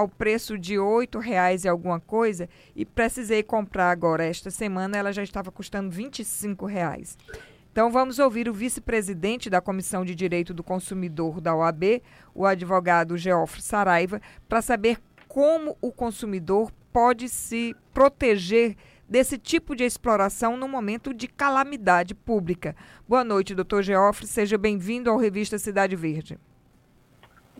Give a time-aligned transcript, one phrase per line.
[0.00, 5.12] ao preço de R$ reais e alguma coisa e precisei comprar agora esta semana, ela
[5.12, 6.10] já estava custando R$
[6.66, 7.18] reais.
[7.70, 12.02] Então vamos ouvir o vice-presidente da Comissão de Direito do Consumidor da OAB,
[12.34, 18.76] o advogado Geoffrey Saraiva, para saber como o consumidor pode se proteger
[19.08, 22.74] desse tipo de exploração no momento de calamidade pública.
[23.06, 24.26] Boa noite, doutor Geoffrey.
[24.26, 26.38] Seja bem-vindo ao Revista Cidade Verde.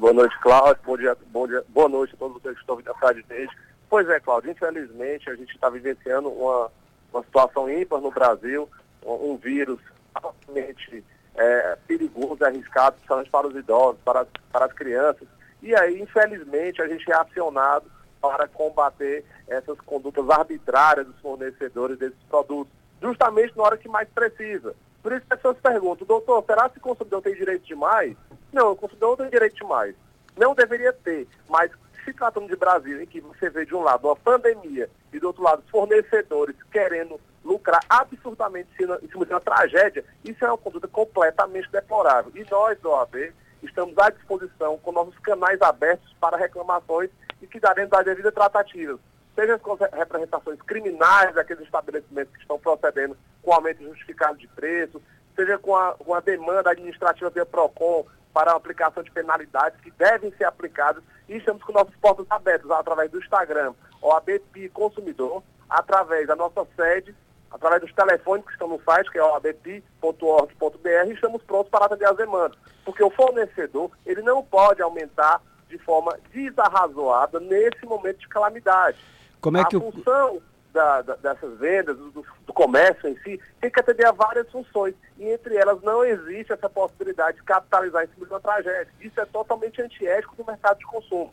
[0.00, 0.82] Boa noite, Cláudio.
[0.82, 3.54] Bom dia, bom dia, boa noite a todos vocês que estão vindo a Cidade Verde.
[3.86, 6.70] Pois é, Cláudio, infelizmente a gente está vivenciando uma,
[7.12, 8.66] uma situação ímpar no Brasil,
[9.04, 9.78] um, um vírus
[10.14, 15.28] altamente é, perigoso, arriscado, principalmente para os idosos, para, para as crianças.
[15.60, 17.84] E aí, infelizmente, a gente é acionado
[18.22, 22.72] para combater essas condutas arbitrárias dos fornecedores desses produtos,
[23.02, 24.74] justamente na hora que mais precisa.
[25.02, 28.16] Por isso as pessoas perguntam, doutor, será que o consumidor tem direito demais?
[28.52, 29.94] Não, o consumidor não tem direito demais.
[30.36, 31.70] Não deveria ter, mas
[32.04, 35.28] se tratando de Brasil, em que você vê de um lado uma pandemia e do
[35.28, 40.88] outro lado fornecedores querendo lucrar absurdamente em cima de uma tragédia, isso é uma conduta
[40.88, 42.32] completamente deplorável.
[42.34, 47.10] E nós, do OAB, estamos à disposição com nossos canais abertos para reclamações
[47.40, 48.98] e que daremos as devidas tratativas.
[49.34, 55.00] Seja com representações criminais daqueles estabelecimentos que estão procedendo com aumento justificado de preço,
[55.40, 59.90] seja com a, com a demanda administrativa via PROCON para a aplicação de penalidades que
[59.92, 66.26] devem ser aplicadas e estamos com nossos portos abertos através do Instagram, OABP Consumidor, através
[66.26, 67.14] da nossa sede
[67.50, 71.86] através dos telefones que estão no site, que é o abp.org.br, e estamos prontos para
[71.86, 72.56] atender as demandas.
[72.84, 78.98] Porque o fornecedor, ele não pode aumentar de forma desarrazoada nesse momento de calamidade.
[79.40, 80.40] Como é que a função
[80.72, 84.94] da, da, dessas vendas, do, do, comércio em si, tem que atender a várias funções.
[85.18, 88.88] E entre elas não existe essa possibilidade de capitalizar em cima de uma tragédia.
[89.00, 91.32] Isso é totalmente antiético no mercado de consumo.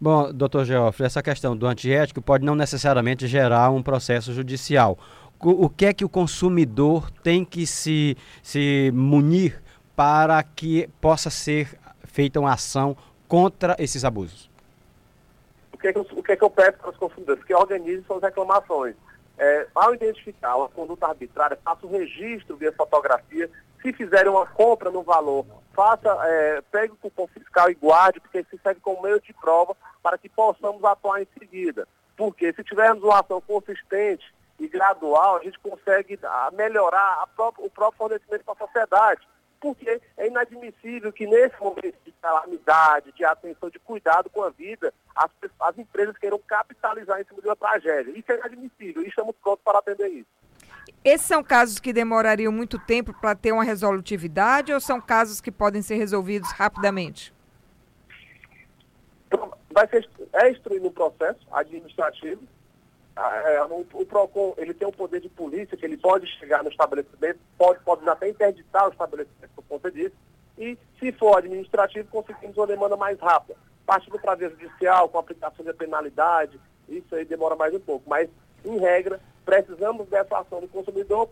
[0.00, 4.98] Bom, doutor Geoffrey, essa questão do antiético pode não necessariamente gerar um processo judicial
[5.42, 9.60] o que é que o consumidor tem que se, se munir
[9.96, 14.51] para que possa ser feita uma ação contra esses abusos?
[15.82, 17.42] Que é que eu, o que é que eu peço para os consumidores?
[17.42, 18.94] Que organizem suas reclamações.
[19.36, 23.50] É, ao identificar uma conduta arbitrária, faça o registro via fotografia.
[23.82, 25.44] Se fizerem uma compra no valor,
[25.74, 29.76] faça, é, pegue o cupom fiscal e guarde, porque isso serve como meio de prova
[30.00, 31.88] para que possamos atuar em seguida.
[32.16, 37.70] Porque se tivermos uma ação consistente e gradual, a gente consegue ah, melhorar própria, o
[37.70, 39.28] próprio fornecimento para a sociedade.
[39.62, 44.92] Porque é inadmissível que nesse momento de calamidade, de atenção, de cuidado com a vida,
[45.14, 45.30] as,
[45.60, 48.10] as empresas queiram capitalizar em cima de uma tragédia.
[48.10, 50.26] Isso é inadmissível e estamos prontos para atender isso.
[51.04, 55.52] Esses são casos que demorariam muito tempo para ter uma resolutividade ou são casos que
[55.52, 57.32] podem ser resolvidos rapidamente?
[59.70, 62.42] Vai ser, é instruído um processo administrativo
[63.16, 66.70] é, o, o, PROCON ele tem o poder de polícia, que ele pode chegar no
[66.70, 70.14] estabelecimento, pode, pode até interditar o estabelecimento por conta disso,
[70.58, 73.56] e se for administrativo, conseguimos uma demanda mais rápida.
[73.84, 76.58] Partindo para a via judicial, com aplicação de penalidade,
[76.88, 78.08] isso aí demora mais um pouco.
[78.08, 78.28] Mas,
[78.64, 81.28] em regra, precisamos dessa ação do consumidor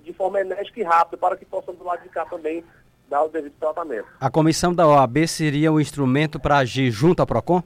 [0.00, 2.64] de forma enérgica e rápida para que possamos lá de cá também
[3.08, 4.06] dar o devido tratamento.
[4.20, 7.62] A comissão da OAB seria o instrumento para agir junto ao PROCON?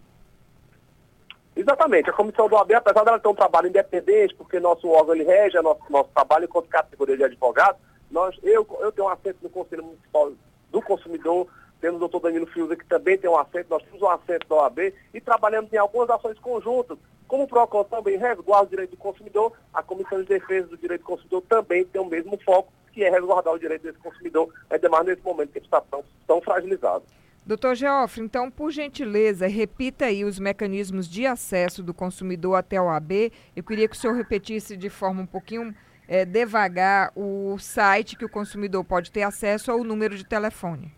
[1.62, 2.10] Exatamente.
[2.10, 5.60] A comissão do OAB, apesar dela ter um trabalho independente, porque nosso órgão ele rege
[5.60, 7.78] nosso, nosso trabalho enquanto categoria de advogado,
[8.10, 10.32] nós, eu, eu tenho um assento no Conselho Municipal
[10.72, 11.46] do Consumidor,
[11.80, 14.56] temos o doutor Danilo Fiuza, que também tem um assento, nós temos um assento da
[14.56, 16.98] OAB e trabalhamos em algumas ações conjuntas.
[17.28, 21.02] Como o PROCON também resguarda o direito do consumidor, a Comissão de Defesa do Direito
[21.02, 24.88] do Consumidor também tem o mesmo foco, que é resguardar o direito desse consumidor, ainda
[24.88, 27.04] mais nesse momento que ele está tão, tão fragilizado.
[27.44, 32.88] Doutor Geoffre, então, por gentileza, repita aí os mecanismos de acesso do consumidor até o
[32.88, 33.32] AB.
[33.56, 35.74] Eu queria que o senhor repetisse de forma um pouquinho
[36.06, 40.94] é, devagar o site que o consumidor pode ter acesso ou o número de telefone.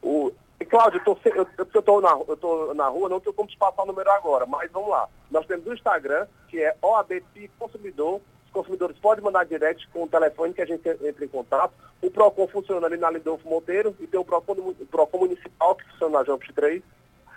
[0.00, 0.32] O,
[0.68, 4.46] Cláudio, eu estou na, eu na rua, não tenho como te passar o número agora,
[4.46, 5.08] mas vamos lá.
[5.28, 8.20] Nós temos o Instagram, que é OABP Consumidor,
[8.50, 11.72] os consumidores podem mandar direct com o telefone que a gente entra em contato.
[12.02, 15.88] O PROCON funciona ali na Lidolfo Monteiro e tem o PROCON, o PROCON Municipal que
[15.90, 16.82] funciona na Jump 3.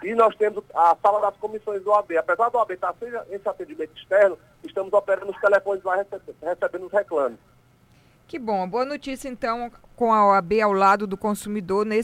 [0.03, 2.17] E nós temos a sala das comissões do OAB.
[2.17, 6.03] Apesar do OAB estar sem esse atendimento externo, estamos operando os telefones lá
[6.41, 7.39] recebendo os reclames.
[8.27, 8.67] Que bom.
[8.67, 11.85] Boa notícia, então, com a OAB ao lado do consumidor